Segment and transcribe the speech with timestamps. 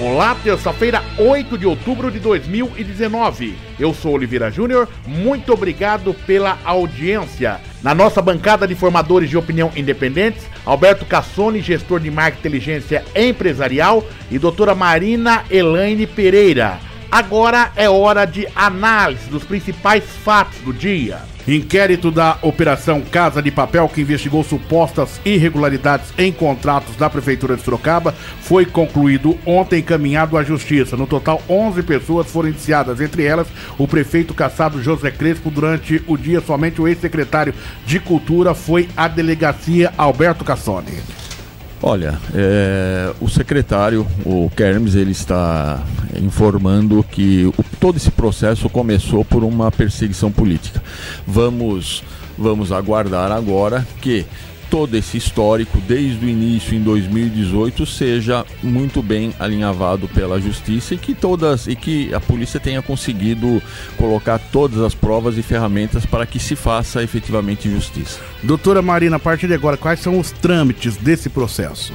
[0.00, 3.58] Olá, terça-feira, 8 de outubro de 2019.
[3.80, 7.60] Eu sou Oliveira Júnior, muito obrigado pela audiência.
[7.82, 14.04] Na nossa bancada de formadores de opinião independentes, Alberto Cassone, gestor de marca inteligência empresarial,
[14.30, 16.78] e doutora Marina Elaine Pereira.
[17.10, 21.22] Agora é hora de análise dos principais fatos do dia.
[21.48, 27.62] Inquérito da Operação Casa de Papel, que investigou supostas irregularidades em contratos da Prefeitura de
[27.62, 30.94] Sorocaba, foi concluído ontem encaminhado à Justiça.
[30.94, 35.50] No total, 11 pessoas foram indiciadas, entre elas o prefeito caçado José Crespo.
[35.50, 37.54] Durante o dia, somente o ex-secretário
[37.86, 40.98] de Cultura foi à delegacia Alberto Cassone.
[41.80, 45.80] Olha, é, o secretário, o Kermes, ele está
[46.20, 50.82] informando que o, todo esse processo começou por uma perseguição política.
[51.24, 52.02] Vamos,
[52.36, 54.26] vamos aguardar agora que
[54.70, 60.98] todo esse histórico, desde o início em 2018, seja muito bem alinhavado pela justiça e
[60.98, 63.62] que todas e que a polícia tenha conseguido
[63.96, 68.20] colocar todas as provas e ferramentas para que se faça efetivamente justiça.
[68.42, 71.92] Doutora Marina, a partir de agora, quais são os trâmites desse processo?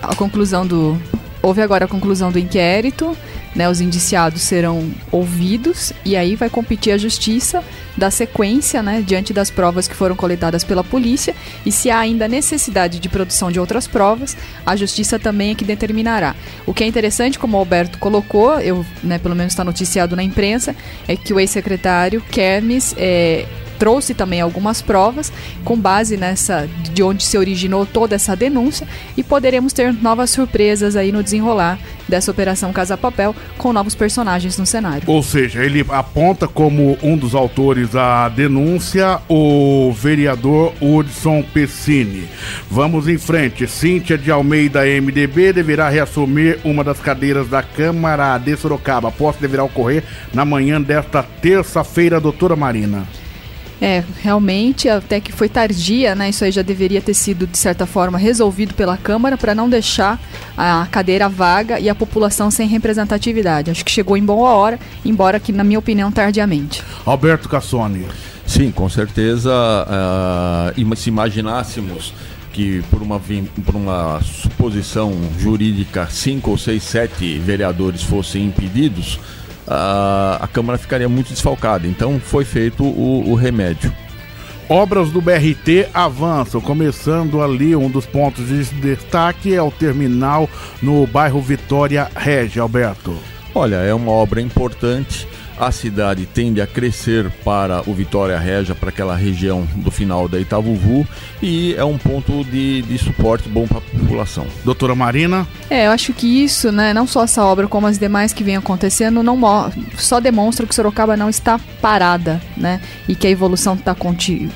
[0.00, 1.00] A conclusão do
[1.42, 3.16] houve agora a conclusão do inquérito,
[3.54, 7.62] né, os indiciados serão ouvidos e aí vai competir a justiça
[7.96, 11.34] da sequência, né, diante das provas que foram coletadas pela polícia.
[11.66, 15.64] E se há ainda necessidade de produção de outras provas, a justiça também é que
[15.64, 16.34] determinará.
[16.64, 20.22] O que é interessante, como o Alberto colocou, eu, né, pelo menos está noticiado na
[20.22, 20.74] imprensa,
[21.06, 23.44] é que o ex-secretário Kermes é,
[23.82, 25.32] trouxe também algumas provas
[25.64, 30.94] com base nessa de onde se originou toda essa denúncia e poderemos ter novas surpresas
[30.94, 35.02] aí no desenrolar dessa operação Casa Papel com novos personagens no cenário.
[35.08, 42.28] Ou seja, ele aponta como um dos autores da denúncia o vereador Hudson Pessini.
[42.70, 43.66] Vamos em frente.
[43.66, 49.08] Cíntia de Almeida, MDB, deverá reassumir uma das cadeiras da Câmara de Sorocaba.
[49.08, 53.08] A posse deverá ocorrer na manhã desta terça-feira, doutora Marina.
[53.82, 56.28] É, realmente, até que foi tardia, né?
[56.28, 60.20] Isso aí já deveria ter sido, de certa forma, resolvido pela Câmara para não deixar
[60.56, 63.72] a cadeira vaga e a população sem representatividade.
[63.72, 66.80] Acho que chegou em boa hora, embora que, na minha opinião, tardiamente.
[67.04, 68.06] Alberto Cassoni.
[68.46, 69.50] Sim, com certeza.
[69.50, 72.14] Uh, se imaginássemos
[72.52, 73.20] que por uma,
[73.64, 79.18] por uma suposição jurídica, cinco ou seis, sete vereadores fossem impedidos,
[79.66, 81.86] a, a Câmara ficaria muito desfalcada.
[81.86, 83.92] Então foi feito o, o remédio.
[84.68, 90.48] Obras do BRT avançam, começando ali um dos pontos de destaque é o terminal
[90.80, 93.14] no bairro Vitória Regia, Alberto.
[93.54, 95.28] Olha, é uma obra importante
[95.62, 100.40] a cidade tende a crescer para o Vitória Regia, para aquela região do final da
[100.40, 101.06] Itavuvu,
[101.40, 104.44] e é um ponto de, de suporte bom para a população.
[104.64, 105.46] Doutora Marina?
[105.70, 108.56] É, eu acho que isso, né, não só essa obra, como as demais que vêm
[108.56, 109.38] acontecendo, não
[109.96, 113.96] só demonstra que Sorocaba não está parada, né, e que a evolução tá,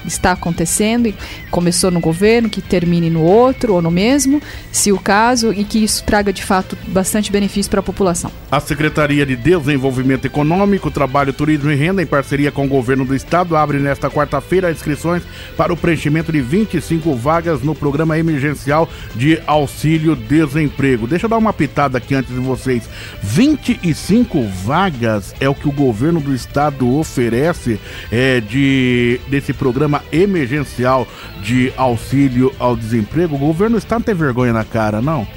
[0.05, 1.15] está acontecendo, e
[1.53, 5.85] começou no governo, que termine no outro ou no mesmo, se o caso, e que
[5.85, 8.33] isso traga de fato bastante benefício para a população.
[8.51, 13.15] A Secretaria de Desenvolvimento Econômico Trabalho, Turismo e Renda, em parceria com o governo do
[13.15, 15.23] estado, abre nesta quarta-feira inscrições
[15.55, 21.07] para o preenchimento de 25 vagas no programa emergencial de auxílio desemprego.
[21.07, 22.89] Deixa eu dar uma pitada aqui antes de vocês.
[23.23, 27.79] 25 vagas é o que o governo do estado oferece
[28.11, 31.07] é, de desse programa emergencial
[31.43, 33.37] de auxílio ao desemprego.
[33.37, 35.29] O governo do estado tem vergonha na cara, não?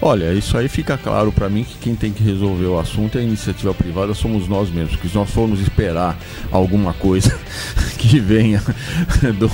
[0.00, 3.20] Olha, isso aí fica claro para mim que quem tem que resolver o assunto é
[3.20, 4.96] a iniciativa privada, somos nós mesmos.
[4.96, 6.18] Que se nós formos esperar
[6.52, 7.36] alguma coisa
[7.96, 8.62] que venha
[9.38, 9.50] do,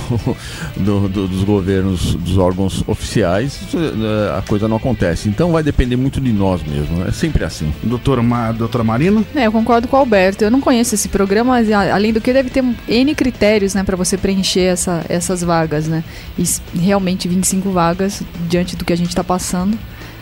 [0.83, 5.29] do, do, dos governos, dos órgãos oficiais, é, a coisa não acontece.
[5.29, 7.07] Então vai depender muito de nós mesmos.
[7.07, 7.73] É sempre assim.
[7.81, 9.23] Doutora, Ma, doutora Marina?
[9.33, 10.43] É, eu concordo com o Alberto.
[10.43, 13.95] Eu não conheço esse programa, mas além do que deve ter N critérios né, para
[13.95, 15.87] você preencher essa, essas vagas.
[15.87, 16.03] Né?
[16.37, 16.43] E
[16.77, 19.77] realmente 25 vagas diante do que a gente está passando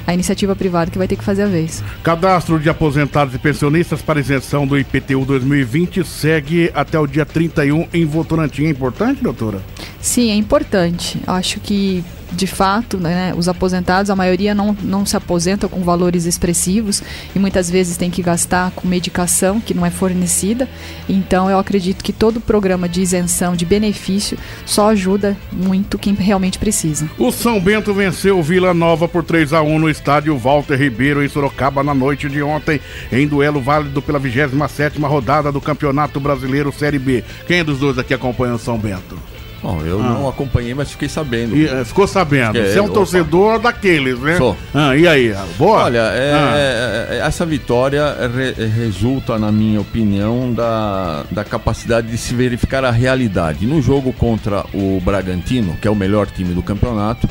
[0.05, 1.83] a iniciativa privada que vai ter que fazer a vez.
[2.03, 7.87] Cadastro de aposentados e pensionistas para isenção do IPTU 2020 segue até o dia 31
[7.93, 8.65] em Votorantim.
[8.65, 9.61] É importante, doutora?
[9.99, 11.21] Sim, é importante.
[11.27, 16.25] Acho que de fato, né, os aposentados, a maioria não, não se aposenta com valores
[16.25, 17.03] expressivos
[17.35, 20.67] e muitas vezes tem que gastar com medicação que não é fornecida.
[21.07, 26.57] Então, eu acredito que todo programa de isenção, de benefício, só ajuda muito quem realmente
[26.57, 27.09] precisa.
[27.17, 31.29] O São Bento venceu Vila Nova por 3 a 1 no estádio Walter Ribeiro, em
[31.29, 32.79] Sorocaba, na noite de ontem,
[33.11, 37.23] em duelo válido pela 27 rodada do Campeonato Brasileiro Série B.
[37.47, 39.17] Quem dos dois aqui acompanha o São Bento?
[39.61, 40.03] Bom, eu Ah.
[40.03, 41.55] não acompanhei, mas fiquei sabendo.
[41.55, 42.57] E, eh, ficou sabendo.
[42.57, 42.95] É, Você é um opa.
[42.95, 44.37] torcedor daqueles, né?
[44.37, 44.57] Sou.
[44.73, 45.35] Ah, e aí?
[45.57, 45.83] Boa?
[45.83, 46.53] Olha, é- Ah.
[46.55, 48.03] é- é- essa vitória
[48.35, 53.67] re- resulta, na minha opinião, da, da capacidade de se verificar a realidade.
[53.67, 57.29] No jogo contra o Bragantino, que é o melhor time do campeonato,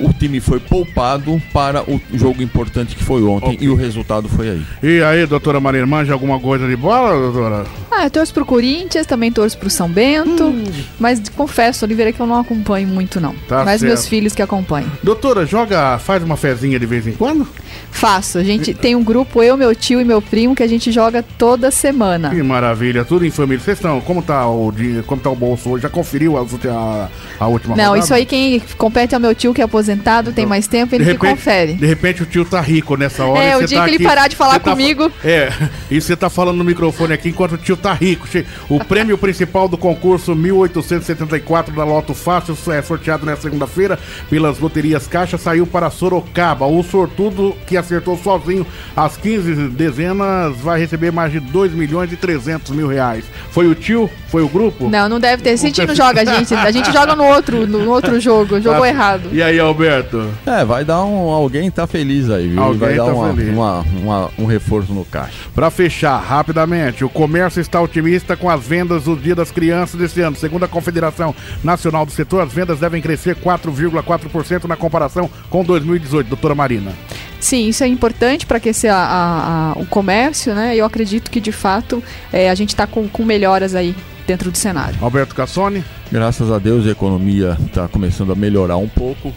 [0.00, 3.58] o time foi poupado para o jogo importante que foi ontem Ok.
[3.60, 4.62] e o resultado foi aí.
[4.82, 7.64] E aí, doutora Marina, manja alguma coisa de bola, doutora?
[7.90, 10.64] Ah, eu torço pro Corinthians, também torço pro São Bento, Hum.
[10.98, 13.34] mas confesso, Oliveira, que eu não acompanho muito, não.
[13.48, 14.10] Tá mas meus certo.
[14.10, 14.90] filhos que acompanham.
[15.02, 17.46] Doutora, joga, faz uma fezinha de vez em quando?
[17.90, 18.38] Faço.
[18.38, 21.22] A gente tem um grupo, eu, meu tio e meu primo, que a gente joga
[21.38, 22.30] toda semana.
[22.30, 23.60] Que maravilha, tudo em família.
[23.62, 25.82] Vocês estão, como tá o, di- como tá o bolso hoje?
[25.84, 27.08] Já conferiu a, a,
[27.40, 28.04] a última Não, rodada?
[28.04, 29.83] isso aí quem compete é o meu tio, que é aposentado,
[30.32, 31.72] tem mais tempo, ele de que repente, confere.
[31.74, 33.42] De repente o tio tá rico nessa hora.
[33.42, 35.10] É, o dia tá que ele aqui- parar de falar tá comigo.
[35.24, 35.52] É,
[35.90, 38.26] e você tá falando no microfone aqui enquanto o tio tá rico.
[38.68, 43.98] O prêmio principal do concurso 1874 da Loto Fácil é sorteado nesta segunda-feira
[44.30, 46.66] pelas loterias Caixa saiu para Sorocaba.
[46.66, 48.66] O sortudo que acertou sozinho
[48.96, 53.24] as 15 dezenas vai receber mais de 2 milhões e 300 mil reais.
[53.50, 54.10] Foi o tio?
[54.28, 54.88] Foi o grupo?
[54.88, 55.50] Não, não deve ter.
[55.50, 56.54] Esse time não joga, a gente.
[56.54, 58.60] A gente joga no outro, no outro jogo.
[58.64, 59.28] Jogou Ah, errado.
[59.32, 60.30] E aí, Alberto?
[60.46, 61.28] É, vai dar um.
[61.30, 62.62] Alguém tá feliz aí, viu?
[62.62, 63.48] Alguém vai dar tá uma- feliz.
[63.52, 65.34] uma- uma- um reforço no caixa.
[65.54, 70.20] Para fechar rapidamente, o comércio está otimista com as vendas do Dia das Crianças deste
[70.20, 70.36] ano.
[70.36, 76.28] Segundo a Confederação Nacional do Setor, as vendas devem crescer 4,4% na comparação com 2018,
[76.28, 76.92] doutora Marina.
[77.40, 80.74] Sim, isso é importante para aquecer a- a- a- o comércio, né?
[80.74, 83.94] E eu acredito que, de fato, é, a gente está com, com melhoras aí
[84.26, 84.96] dentro do cenário.
[85.02, 85.84] Alberto Cassoni?
[86.10, 89.30] Graças a Deus a economia está começando a melhorar um pouco.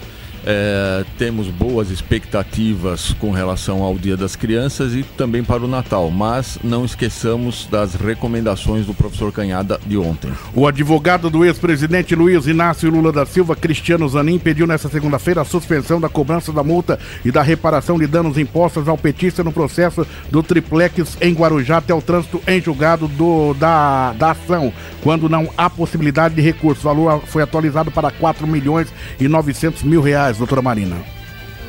[0.49, 6.09] É, temos boas expectativas com relação ao Dia das Crianças e também para o Natal,
[6.09, 10.31] mas não esqueçamos das recomendações do professor Canhada de ontem.
[10.55, 15.45] O advogado do ex-presidente Luiz Inácio Lula da Silva, Cristiano Zanin, pediu nesta segunda-feira a
[15.45, 20.07] suspensão da cobrança da multa e da reparação de danos impostos ao petista no processo
[20.31, 24.71] do triplex em Guarujá até o trânsito em julgado do, da, da ação,
[25.07, 26.81] quando não há possibilidade de recurso.
[26.81, 30.98] O valor foi atualizado para 4 milhões e 900 mil reais, doutora Marina.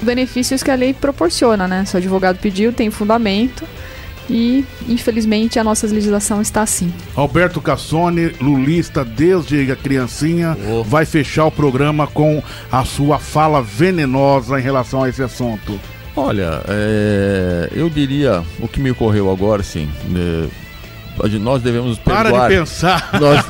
[0.03, 1.85] Benefícios que a lei proporciona, né?
[1.85, 3.65] Se o advogado pediu, tem fundamento.
[4.29, 6.93] E, infelizmente, a nossa legislação está assim.
[7.15, 10.83] Alberto Cassone, lulista desde a criancinha, Oh.
[10.83, 12.43] vai fechar o programa com
[12.73, 15.79] a sua fala venenosa em relação a esse assunto.
[16.17, 19.89] Olha, é, eu diria o que me ocorreu agora, sim.
[20.13, 20.68] é,
[21.41, 22.49] nós devemos Para perdoar.
[22.51, 23.11] de pensar.
[23.21, 23.45] Nós,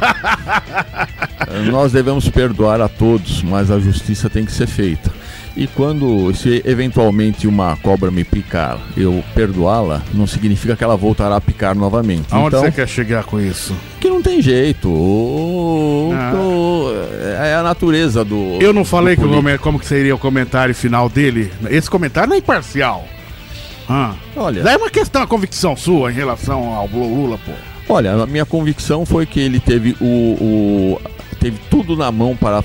[1.71, 5.11] nós devemos perdoar a todos, mas a justiça tem que ser feita.
[5.57, 11.35] E quando, se eventualmente uma cobra me picar, eu perdoá-la, não significa que ela voltará
[11.35, 12.27] a picar novamente.
[12.31, 13.75] Aonde então, você quer chegar com isso?
[13.99, 14.89] que não tem jeito.
[14.89, 16.33] O- Ah.
[16.37, 16.93] o-
[17.43, 18.59] é a natureza do.
[18.61, 21.53] Eu não falei do que como que seria o comentário final dele.
[21.69, 23.05] Esse comentário não é imparcial.
[23.89, 24.15] Ah.
[24.37, 27.53] Olha, Daí é uma questão, a convicção sua em relação ao Lula, pô.
[27.95, 31.01] olha, a minha convicção foi que ele teve o, o-
[31.41, 32.61] teve tudo na mão para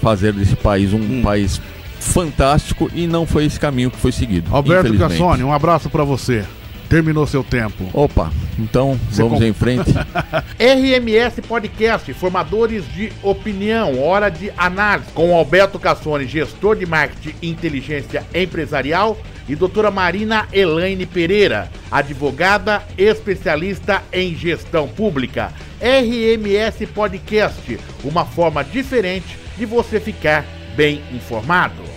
[0.00, 1.22] fazer desse país um Hum.
[1.22, 1.60] país
[1.98, 4.54] fantástico e não foi esse caminho que foi seguido.
[4.54, 4.96] Alberto.
[4.96, 6.44] Cassone, um abraço pra você.
[6.88, 7.84] Terminou seu tempo.
[7.92, 9.92] Opa, então Você vamos com- em frente.
[10.58, 17.50] RMS Podcast, formadores de opinião, hora de análise, com Alberto Cassone, gestor de marketing e
[17.50, 19.18] inteligência empresarial,
[19.48, 25.52] e doutora Marina Elaine Pereira, advogada especialista em gestão pública.
[25.80, 30.44] RMS Podcast, uma forma diferente de você ficar
[30.76, 31.87] bem informado.